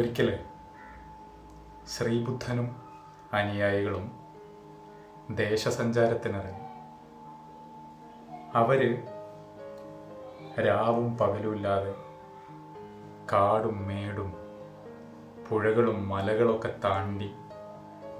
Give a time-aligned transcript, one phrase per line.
[0.00, 0.44] ഒരിക്കൽ
[1.88, 2.76] ശ്രീബുദ്ധനും
[3.32, 4.12] അനുയായികളും
[5.30, 6.60] ദേശസഞ്ചാരത്തിനിറങ്ങി.
[8.54, 9.04] അവർ
[10.66, 11.94] രാവും പകലുമില്ലാതെ
[13.32, 14.34] കാടും മേടും
[15.50, 17.34] പുഴകളും മലകളൊക്കെ താണ്ടി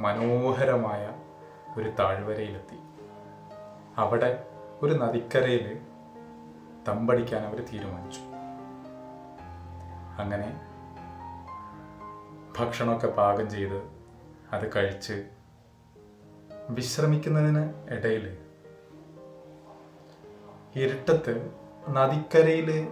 [0.01, 1.15] മനോഹരമായ
[1.77, 2.79] ഒരു താഴ്വരയിലെത്തി.
[3.97, 4.47] അവിടെ
[4.83, 5.81] ഒരു നദിക്കരയിൽ
[6.89, 8.21] തമ്പടിക്കാൻ അവർ തീരുമാനിച്ചു.
[10.23, 10.70] അങ്ങനെ
[12.59, 13.83] ഭക്ഷണമൊക്കെ പാകം ചെയ്ത്
[14.53, 15.17] അത് കഴിച്ച്
[16.71, 17.63] വിശ്രമിക്കുന്നതിന്
[17.95, 18.39] ഇടയിൽ
[20.77, 21.53] ഇരുട്ടത്ത്
[21.89, 22.89] നദിക്കരയിൽ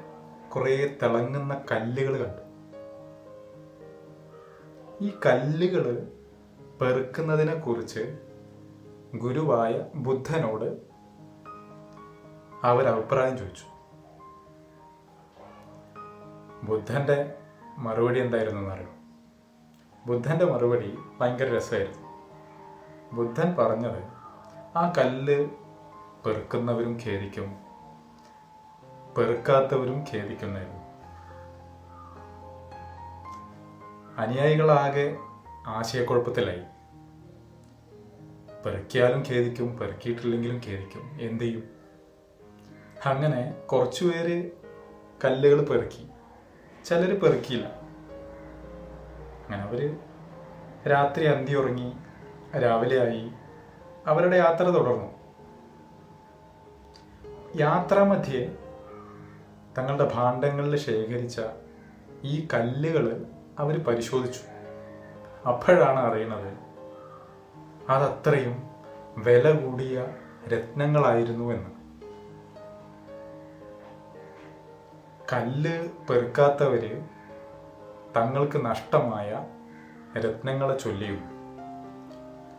[0.48, 2.42] കുറേ തിളങ്ങുന്ന കല്ലുകൾ കണ്ടു.
[5.04, 6.12] ഈ കല്ലുകൾ
[6.80, 8.18] പെറുക്കുന്നതിനെ കുറിച്ച്
[9.14, 10.68] ഗുരുവായ ബുദ്ധനോട്
[12.62, 13.66] അവർ അഭിപ്രായം ചോദിച്ചു.
[16.64, 17.34] ബുദ്ധന്റെ
[17.78, 18.97] മറുപടി എന്തായിരുന്നു എന്നറിയോ
[20.08, 22.08] ബുദ്ധന്റെ മറുപടി ഭയങ്കര രസമായിരുന്നു.
[23.12, 24.02] ബുദ്ധൻ പറഞ്ഞത്
[24.76, 25.48] ആ കല്ല്
[26.26, 27.56] പെറുക്കുന്നവരും ഖേദിക്കും
[29.18, 30.88] പെറുക്കാത്തവരും ഖേദിക്കുന്നതായിരുന്നു
[34.18, 35.16] അനുയായികളാകെ
[35.66, 36.62] ആശയക്കുഴപ്പത്തിലായി.
[38.64, 41.18] പെറുക്കിയാലും ഖേദിക്കും പെറുക്കിയിട്ടില്ലെങ്കിലും ഖേദിക്കും.
[41.20, 41.68] എന്ത് ചെയ്യും?
[43.06, 44.50] അങ്ങനെ കുറച്ചുപേര്
[45.24, 46.08] കല്ലുകൾ പെറുക്കി.
[46.84, 47.87] ചിലർ പെറുക്കിയില്ല.
[49.48, 49.96] അങ്ങനെ അവർ
[50.90, 51.92] രാത്രി അന്തി ഉറങ്ങി
[52.58, 53.30] രാവിലെ ആയി.
[54.06, 55.18] അവരുടെ യാത്ര തുടർന്നു.
[57.56, 58.56] യാത്രാമധ്യേ
[59.78, 61.40] തങ്ങളുടെ ഭാണ്ഡങ്ങളിൽ ശേഖരിച്ച
[62.24, 63.26] ഈ കല്ലുകൾ
[63.58, 64.40] അവർ പരിശോധിച്ചു.
[65.48, 66.58] അപ്പോഴാണ് അറിയുന്നത്
[67.90, 68.62] അതത്രയും
[69.16, 70.06] വില കൂടിയ
[70.48, 71.70] രത്നങ്ങളായിരുന്നു എന്ന്.
[75.32, 77.17] കല്ല് പെറുക്കാത്തവര്
[78.18, 79.46] തങ്ങൾക്ക് നഷ്ടമായ
[80.18, 81.20] രത്നങ്ങളെ ചൊല്ലിയും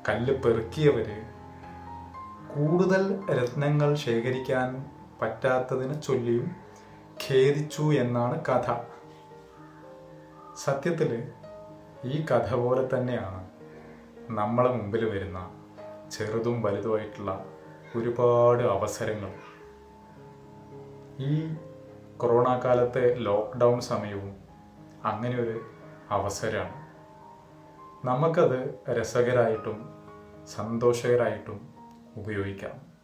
[0.09, 1.17] കല്ല് പെറുക്കിയവര്
[2.53, 4.85] കൂടുതൽ രത്നങ്ങൾ ശേഖരിക്കാൻ
[5.21, 6.55] പറ്റാത്തതിനെ ചൊല്ലിയും
[7.23, 8.67] ഖേദിച്ചു എന്നാണ് കഥ.
[10.57, 11.31] സത്യത്തിൽ
[12.03, 13.49] ഈ കഥ പോലെ തന്നെയാണ്
[14.29, 15.39] നമ്മളെ മുമ്പിൽ വരുന്ന
[16.11, 17.45] ചെറുതും വലുതുമായിട്ടുള്ള
[17.97, 19.31] ഒരുപാട് അവസരങ്ങൾ.
[21.19, 21.55] ഈ
[22.17, 24.48] കൊറോണ കാലത്തെ ലോക്ക്ഡൗൺ സമയവും
[25.05, 25.61] അങ്ങനെ ഒരു
[26.09, 26.89] അവസരമാണ്.
[28.07, 29.89] നമുക്കത് രസകരമായിട്ടും
[30.47, 31.73] സന്തോഷകരമായിട്ടും
[32.17, 32.98] ഉപയോഗിക്കാം.